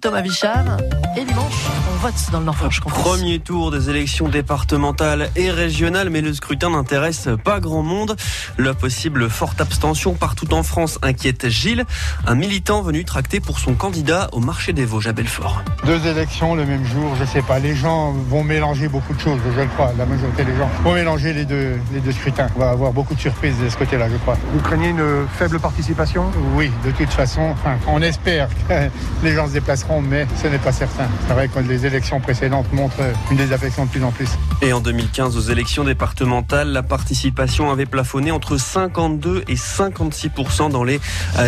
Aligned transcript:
Thomas 0.00 0.22
Vichard. 0.22 1.07
Et 1.18 1.24
dimanche, 1.24 1.66
on 1.92 1.96
vote 1.96 2.14
dans 2.30 2.38
le 2.38 2.44
Nord-Franche-Comté. 2.44 2.94
Premier 2.94 3.40
tour 3.40 3.72
des 3.72 3.90
élections 3.90 4.28
départementales 4.28 5.30
et 5.34 5.50
régionales, 5.50 6.10
mais 6.10 6.20
le 6.20 6.32
scrutin 6.32 6.70
n'intéresse 6.70 7.28
pas 7.42 7.58
grand 7.58 7.82
monde. 7.82 8.14
La 8.56 8.72
possible 8.72 9.28
forte 9.28 9.60
abstention 9.60 10.14
partout 10.14 10.54
en 10.54 10.62
France 10.62 11.00
inquiète 11.02 11.48
Gilles, 11.48 11.86
un 12.24 12.36
militant 12.36 12.82
venu 12.82 13.04
tracter 13.04 13.40
pour 13.40 13.58
son 13.58 13.74
candidat 13.74 14.28
au 14.30 14.38
marché 14.38 14.72
des 14.72 14.84
Vosges 14.84 15.08
à 15.08 15.12
Belfort. 15.12 15.64
Deux 15.86 16.06
élections 16.06 16.54
le 16.54 16.64
même 16.64 16.84
jour, 16.84 17.16
je 17.18 17.24
sais 17.24 17.42
pas. 17.42 17.58
Les 17.58 17.74
gens 17.74 18.12
vont 18.12 18.44
mélanger 18.44 18.86
beaucoup 18.86 19.12
de 19.12 19.20
choses, 19.20 19.40
je 19.44 19.60
le 19.60 19.66
crois. 19.66 19.92
La 19.98 20.06
majorité 20.06 20.44
des 20.44 20.56
gens 20.56 20.70
vont 20.84 20.94
mélanger 20.94 21.32
les 21.32 21.46
deux, 21.46 21.80
les 21.92 22.00
deux 22.00 22.12
scrutins. 22.12 22.46
On 22.54 22.60
va 22.60 22.70
avoir 22.70 22.92
beaucoup 22.92 23.16
de 23.16 23.20
surprises 23.20 23.58
de 23.58 23.68
ce 23.68 23.76
côté-là, 23.76 24.08
je 24.08 24.18
crois. 24.18 24.36
Vous 24.52 24.60
craignez 24.60 24.90
une 24.90 25.26
faible 25.36 25.58
participation? 25.58 26.30
Oui, 26.54 26.70
de 26.84 26.92
toute 26.92 27.10
façon, 27.10 27.42
enfin, 27.50 27.76
on 27.88 28.02
espère 28.02 28.48
que 28.68 28.74
les 29.24 29.34
gens 29.34 29.48
se 29.48 29.54
déplaceront 29.54 30.00
mais 30.00 30.24
ce 30.40 30.46
n'est 30.46 30.58
pas 30.58 30.70
certain. 30.70 31.07
C'est 31.26 31.34
vrai 31.34 31.48
que 31.48 31.58
les 31.58 31.86
élections 31.86 32.20
précédentes 32.20 32.72
montrent 32.72 33.02
une 33.30 33.36
désaffection 33.36 33.84
de 33.84 33.90
plus 33.90 34.02
en 34.02 34.10
plus. 34.10 34.28
Et 34.62 34.72
en 34.72 34.80
2015, 34.80 35.36
aux 35.36 35.52
élections 35.52 35.84
départementales, 35.84 36.68
la 36.68 36.82
participation 36.82 37.70
avait 37.70 37.86
plafonné 37.86 38.30
entre 38.30 38.56
52 38.56 39.44
et 39.48 39.54
56% 39.54 40.70
dans 40.70 40.84
les 40.84 41.00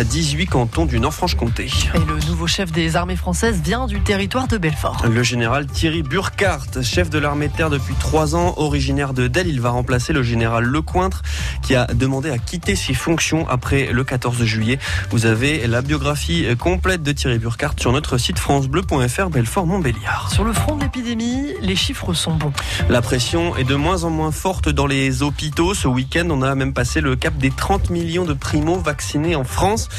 18 0.05 0.47
cantons 0.47 0.85
du 0.85 0.99
Nord-Franche-Comté. 0.99 1.69
Et 1.95 1.99
le 1.99 2.19
nouveau 2.27 2.47
chef 2.47 2.71
des 2.71 2.95
armées 2.95 3.15
françaises 3.15 3.59
vient 3.61 3.87
du 3.87 4.01
territoire 4.01 4.47
de 4.47 4.57
Belfort. 4.57 5.03
Le 5.09 5.23
général 5.23 5.65
Thierry 5.65 6.03
Burkhardt, 6.03 6.81
chef 6.83 7.09
de 7.09 7.19
l'armée 7.19 7.47
de 7.47 7.53
terre 7.53 7.69
depuis 7.69 7.95
trois 7.95 8.35
ans, 8.35 8.53
originaire 8.57 9.13
de 9.13 9.27
Delle, 9.27 9.47
il 9.47 9.61
va 9.61 9.71
remplacer 9.71 10.13
le 10.13 10.23
général 10.23 10.63
Lecointre 10.63 11.21
qui 11.61 11.75
a 11.75 11.85
demandé 11.87 12.29
à 12.29 12.37
quitter 12.37 12.75
ses 12.75 12.93
fonctions 12.93 13.47
après 13.49 13.91
le 13.91 14.03
14 14.03 14.43
juillet. 14.43 14.79
Vous 15.09 15.25
avez 15.25 15.67
la 15.67 15.81
biographie 15.81 16.45
complète 16.57 17.03
de 17.03 17.11
Thierry 17.11 17.39
Burkhardt 17.39 17.79
sur 17.79 17.91
notre 17.91 18.17
site 18.17 18.39
francebleu.fr 18.39 19.29
Belfort-Montbéliard. 19.41 20.29
Sur 20.31 20.43
le 20.43 20.53
front 20.53 20.75
de 20.75 20.83
l'épidémie, 20.83 21.53
les 21.61 21.75
chiffres 21.75 22.13
sont 22.13 22.35
bons. 22.35 22.53
La 22.89 23.01
pression 23.01 23.55
est 23.55 23.63
de 23.63 23.73
moins 23.73 24.03
en 24.03 24.11
moins 24.11 24.31
forte 24.31 24.69
dans 24.69 24.85
les 24.85 25.23
hôpitaux. 25.23 25.73
Ce 25.73 25.87
week-end, 25.87 26.27
on 26.29 26.43
a 26.43 26.53
même 26.53 26.73
passé 26.73 27.01
le 27.01 27.15
cap 27.15 27.35
des 27.37 27.49
30 27.49 27.89
millions 27.89 28.23
de 28.23 28.33
primo-vaccinés 28.33 29.35
en 29.35 29.43
France. 29.43 29.89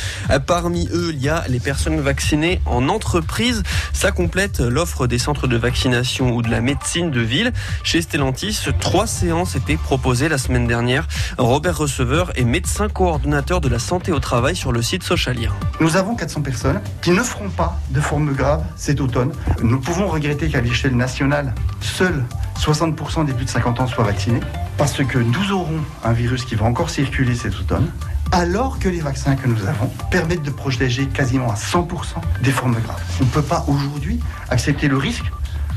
Parmi 0.46 0.88
eux, 0.92 1.10
il 1.12 1.20
y 1.20 1.28
a 1.28 1.42
les 1.48 1.58
personnes 1.58 2.00
vaccinées 2.00 2.60
en 2.66 2.88
entreprise. 2.88 3.64
Ça 3.92 4.12
complète 4.12 4.60
l'offre 4.60 5.08
des 5.08 5.18
centres 5.18 5.48
de 5.48 5.56
vaccination 5.56 6.30
ou 6.30 6.42
de 6.42 6.48
la 6.48 6.60
médecine 6.60 7.10
de 7.10 7.20
ville. 7.20 7.52
Chez 7.82 8.00
Stellantis, 8.00 8.60
trois 8.78 9.08
séances 9.08 9.56
étaient 9.56 9.76
proposées 9.76 10.28
la 10.28 10.38
semaine 10.38 10.68
dernière. 10.68 11.08
Robert 11.36 11.78
Receveur 11.78 12.30
est 12.36 12.44
médecin 12.44 12.88
coordonnateur 12.88 13.60
de 13.60 13.68
la 13.68 13.80
santé 13.80 14.12
au 14.12 14.20
travail 14.20 14.54
sur 14.54 14.70
le 14.70 14.82
site 14.82 15.02
Socialien. 15.02 15.50
Nous 15.80 15.96
avons 15.96 16.14
400 16.14 16.42
personnes 16.42 16.80
qui 17.00 17.10
ne 17.10 17.24
feront 17.24 17.50
pas 17.50 17.76
de 17.90 18.00
forme 18.00 18.34
grave 18.34 18.62
cet 18.76 19.00
automne. 19.00 19.31
Nous 19.62 19.80
pouvons 19.80 20.06
regretter 20.06 20.48
qu'à 20.48 20.60
l'échelle 20.60 20.96
nationale, 20.96 21.54
seuls 21.80 22.24
60% 22.58 23.24
des 23.24 23.32
plus 23.32 23.44
de 23.44 23.50
50 23.50 23.80
ans 23.80 23.86
soient 23.86 24.04
vaccinés, 24.04 24.40
parce 24.76 25.04
que 25.04 25.18
nous 25.18 25.52
aurons 25.52 25.80
un 26.04 26.12
virus 26.12 26.44
qui 26.44 26.54
va 26.54 26.66
encore 26.66 26.90
circuler 26.90 27.34
cet 27.34 27.54
automne, 27.58 27.90
alors 28.30 28.78
que 28.78 28.88
les 28.88 29.00
vaccins 29.00 29.36
que 29.36 29.46
nous 29.46 29.66
avons 29.66 29.90
permettent 30.10 30.42
de 30.42 30.50
protéger 30.50 31.06
quasiment 31.06 31.50
à 31.50 31.54
100% 31.54 31.86
des 32.42 32.50
formes 32.50 32.76
graves. 32.80 33.02
On 33.20 33.24
ne 33.24 33.28
peut 33.30 33.42
pas 33.42 33.64
aujourd'hui 33.68 34.20
accepter 34.48 34.88
le 34.88 34.96
risque 34.96 35.24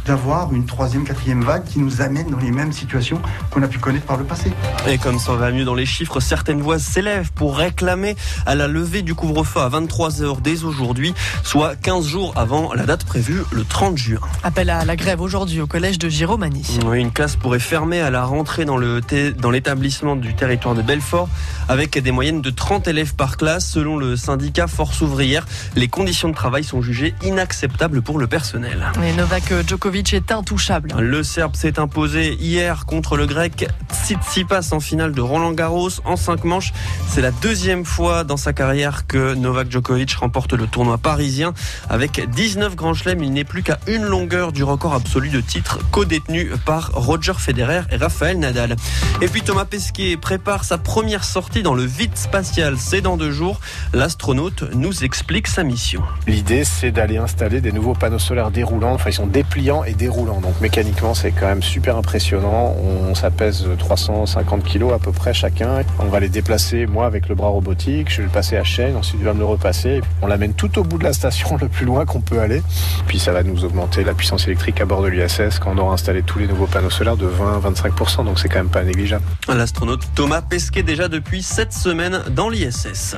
d'avoir 0.05 0.53
une 0.53 0.65
troisième, 0.65 1.03
quatrième 1.03 1.43
vague 1.43 1.65
qui 1.65 1.79
nous 1.79 2.01
amène 2.01 2.29
dans 2.29 2.37
les 2.37 2.51
mêmes 2.51 2.71
situations 2.71 3.21
qu'on 3.49 3.63
a 3.63 3.67
pu 3.67 3.79
connaître 3.79 4.05
par 4.05 4.17
le 4.17 4.23
passé. 4.23 4.51
Et 4.87 4.97
comme 4.97 5.19
ça 5.19 5.33
va 5.33 5.51
mieux 5.51 5.65
dans 5.65 5.73
les 5.73 5.85
chiffres, 5.85 6.19
certaines 6.19 6.61
voix 6.61 6.79
s'élèvent 6.79 7.31
pour 7.33 7.57
réclamer 7.57 8.15
à 8.45 8.55
la 8.55 8.67
levée 8.67 9.01
du 9.01 9.15
couvre-feu 9.15 9.59
à 9.59 9.69
23h 9.69 10.41
dès 10.41 10.63
aujourd'hui, 10.63 11.13
soit 11.43 11.75
15 11.75 12.05
jours 12.05 12.33
avant 12.35 12.73
la 12.73 12.85
date 12.85 13.03
prévue 13.03 13.41
le 13.51 13.63
30 13.63 13.97
juin. 13.97 14.19
Appel 14.43 14.69
à 14.69 14.85
la 14.85 14.95
grève 14.95 15.21
aujourd'hui 15.21 15.61
au 15.61 15.67
collège 15.67 15.97
de 15.97 16.07
Giromanie. 16.07 16.79
Oui, 16.85 17.01
une 17.01 17.11
classe 17.11 17.35
pourrait 17.35 17.59
fermer 17.59 18.01
à 18.01 18.11
la 18.11 18.23
rentrée 18.23 18.65
dans 18.65 18.77
le 18.77 19.01
dans 19.37 19.51
l'établissement 19.51 20.15
du 20.15 20.35
territoire 20.35 20.75
de 20.75 20.81
Belfort 20.81 21.27
avec 21.67 21.97
des 21.97 22.11
moyennes 22.11 22.41
de 22.41 22.49
30 22.49 22.87
élèves 22.87 23.15
par 23.15 23.37
classe 23.37 23.67
selon 23.67 23.97
le 23.97 24.15
syndicat 24.15 24.67
Force 24.67 25.01
ouvrière. 25.01 25.45
Les 25.75 25.87
conditions 25.87 26.29
de 26.29 26.35
travail 26.35 26.63
sont 26.63 26.81
jugées 26.81 27.15
inacceptables 27.23 28.01
pour 28.01 28.19
le 28.19 28.27
personnel. 28.27 28.91
Et 29.03 29.13
Novak 29.13 29.53
Djokovic 29.67 29.94
est 29.95 30.31
intouchable. 30.31 30.93
Le 30.99 31.23
Serbe 31.23 31.55
s'est 31.55 31.79
imposé 31.79 32.33
hier 32.33 32.85
contre 32.85 33.15
le 33.15 33.25
Grec 33.25 33.69
Tsitsipas 33.93 34.73
en 34.73 34.81
finale 34.81 35.13
de 35.13 35.21
Roland 35.21 35.53
Garros 35.53 35.89
en 36.03 36.17
5 36.17 36.43
manches. 36.43 36.73
C'est 37.07 37.21
la 37.21 37.31
deuxième 37.31 37.85
fois 37.85 38.25
dans 38.25 38.35
sa 38.35 38.51
carrière 38.51 39.07
que 39.07 39.35
Novak 39.35 39.71
Djokovic 39.71 40.13
remporte 40.15 40.51
le 40.51 40.67
tournoi 40.67 40.97
parisien. 40.97 41.53
Avec 41.89 42.29
19 42.29 42.75
grands 42.75 42.93
chelems, 42.93 43.23
il 43.23 43.31
n'est 43.31 43.45
plus 43.45 43.63
qu'à 43.63 43.79
une 43.87 44.03
longueur 44.03 44.51
du 44.51 44.63
record 44.63 44.93
absolu 44.93 45.29
de 45.29 45.39
titres 45.39 45.79
co-détenu 45.91 46.51
par 46.65 46.91
Roger 46.93 47.33
Federer 47.37 47.83
et 47.89 47.95
Rafael 47.95 48.37
Nadal. 48.37 48.75
Et 49.21 49.29
puis 49.29 49.43
Thomas 49.43 49.65
Pesquet 49.65 50.17
prépare 50.17 50.65
sa 50.65 50.77
première 50.77 51.23
sortie 51.23 51.63
dans 51.63 51.73
le 51.73 51.85
vide 51.85 52.17
spatial. 52.17 52.75
C'est 52.77 53.01
dans 53.01 53.15
deux 53.15 53.31
jours. 53.31 53.61
L'astronaute 53.93 54.65
nous 54.73 55.05
explique 55.05 55.47
sa 55.47 55.63
mission. 55.63 56.03
L'idée, 56.27 56.65
c'est 56.65 56.91
d'aller 56.91 57.17
installer 57.17 57.61
des 57.61 57.71
nouveaux 57.71 57.93
panneaux 57.93 58.19
solaires 58.19 58.51
déroulants. 58.51 58.93
Enfin, 58.93 59.09
ils 59.09 59.13
sont 59.13 59.27
dépliants 59.27 59.84
et 59.87 59.93
déroulant. 59.93 60.41
Donc 60.41 60.59
mécaniquement, 60.61 61.13
c'est 61.13 61.31
quand 61.31 61.47
même 61.47 61.63
super 61.63 61.97
impressionnant. 61.97 62.75
On, 63.09 63.15
ça 63.15 63.31
pèse 63.31 63.67
350 63.77 64.63
kilos 64.63 64.93
à 64.93 64.99
peu 64.99 65.11
près 65.11 65.33
chacun. 65.33 65.83
On 65.99 66.05
va 66.05 66.19
les 66.19 66.29
déplacer, 66.29 66.85
moi, 66.85 67.05
avec 67.05 67.27
le 67.29 67.35
bras 67.35 67.49
robotique. 67.49 68.11
Je 68.11 68.17
vais 68.17 68.23
le 68.23 68.29
passer 68.29 68.57
à 68.57 68.63
chaîne, 68.63 68.95
ensuite 68.95 69.19
il 69.19 69.25
va 69.25 69.33
me 69.33 69.39
le 69.39 69.45
repasser. 69.45 70.01
On 70.21 70.27
l'amène 70.27 70.53
tout 70.53 70.79
au 70.79 70.83
bout 70.83 70.97
de 70.97 71.03
la 71.03 71.13
station, 71.13 71.57
le 71.61 71.67
plus 71.67 71.85
loin 71.85 72.05
qu'on 72.05 72.21
peut 72.21 72.39
aller. 72.39 72.61
Puis 73.07 73.19
ça 73.19 73.31
va 73.31 73.43
nous 73.43 73.63
augmenter 73.65 74.03
la 74.03 74.13
puissance 74.13 74.47
électrique 74.47 74.81
à 74.81 74.85
bord 74.85 75.01
de 75.01 75.07
l'ISS 75.07 75.59
quand 75.59 75.73
on 75.75 75.77
aura 75.77 75.93
installé 75.93 76.23
tous 76.23 76.39
les 76.39 76.47
nouveaux 76.47 76.67
panneaux 76.67 76.89
solaires 76.89 77.17
de 77.17 77.27
20 77.27 77.59
25%. 77.59 78.25
Donc 78.25 78.39
c'est 78.39 78.49
quand 78.49 78.59
même 78.59 78.69
pas 78.69 78.83
négligeable. 78.83 79.23
L'astronaute 79.47 80.01
Thomas 80.15 80.41
Pesquet 80.41 80.83
déjà 80.83 81.07
depuis 81.07 81.43
7 81.43 81.73
semaines 81.73 82.21
dans 82.29 82.49
l'ISS. 82.49 83.15